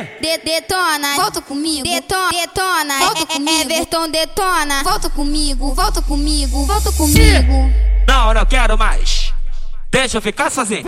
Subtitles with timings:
[0.00, 1.82] De detona, volta comigo.
[1.82, 3.60] Detona, detona, volta comigo.
[3.60, 7.72] Everton detona, volta comigo, volta comigo, volta comigo.
[8.06, 9.32] Não, não quero mais.
[9.90, 10.84] Deixa eu ficar sozinho.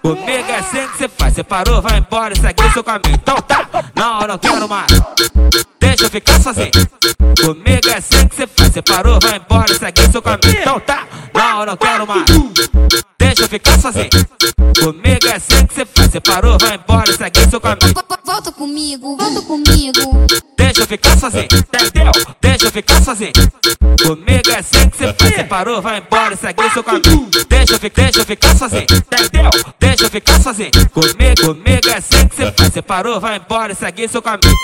[0.00, 1.34] Comigo é assim que você faz.
[1.34, 3.14] Você parou, vai embora segue seu caminho.
[3.14, 3.68] Então tá.
[3.94, 4.86] Não, não quero mais.
[5.80, 6.70] Deixa eu ficar sozinho.
[7.44, 8.72] Comigo é assim que você faz.
[8.72, 10.60] Você parou, vai embora segue seu caminho.
[10.60, 11.06] Então tá.
[11.34, 12.24] Não, não quero mais.
[13.18, 14.08] Deixa eu ficar sozinho.
[14.80, 16.10] Comigo é assim que você faz.
[16.10, 17.94] Você parou, vai embora e segue seu caminho.
[18.24, 20.26] Volta comigo, volta comigo.
[20.56, 22.12] Deixa eu ficar sozinho, entendeu?
[22.40, 23.32] Deixa eu ficar sozinho.
[24.02, 25.34] Comigo é assim que você faz.
[25.34, 27.30] Você parou, vai embora e segue seu caminho.
[27.48, 29.50] Deixa eu, ficar, deixa eu ficar sozinho, entendeu?
[29.78, 30.70] Deixa eu ficar sozinho.
[30.92, 32.72] Comigo, comigo é assim que você faz.
[32.72, 34.54] Você parou, vai embora e segue seu caminho.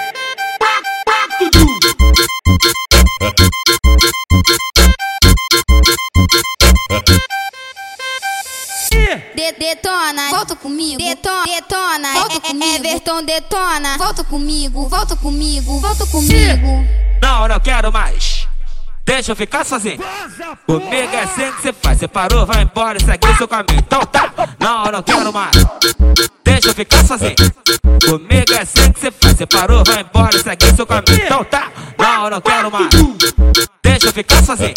[9.34, 10.98] De detona, volta comigo.
[10.98, 12.86] Detona, detona, volta comigo.
[12.86, 16.86] Everton detona, volta comigo, volta comigo, volta comigo.
[17.20, 18.48] Não, não quero mais.
[19.04, 19.98] Deixa eu ficar sozinho.
[20.66, 21.98] Comigo é assim que você faz.
[21.98, 23.80] Você parou, vai embora e segue seu caminho.
[23.80, 24.32] Então tá.
[24.60, 25.56] Não, não quero mais.
[26.44, 27.34] Deixa eu ficar sozinho.
[28.06, 29.36] Comigo é assim que você faz.
[29.36, 31.24] Você parou, vai embora e segue seu caminho.
[31.24, 31.72] Então tá.
[31.98, 32.88] Não, não quero mais.
[33.82, 34.74] Deixa eu ficar sozinho.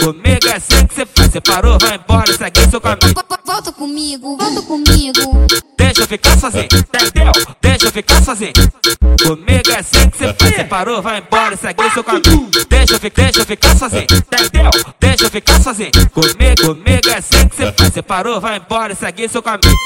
[0.00, 1.15] Comigo é assim que você faz.
[1.36, 3.14] Você parou, vai embora e segue seu caminho.
[3.44, 5.46] Volta comigo, volta comigo.
[5.76, 7.32] Deixa eu ficar sozinho, entendeu?
[7.60, 8.52] Deixa eu ficar sozinho.
[9.22, 10.54] Comigo é assim que você faz.
[10.54, 12.50] Você parou, vai embora e segue seu caminho.
[12.70, 14.70] Deixa eu, ficar, deixa eu ficar sozinho, entendeu?
[14.98, 15.90] Deixa eu ficar sozinho.
[16.10, 17.92] Comigo, comigo é assim que você faz.
[17.92, 19.76] Você parou, vai embora e segue seu caminho.